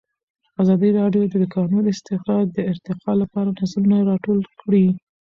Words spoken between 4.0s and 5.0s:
راټول کړي.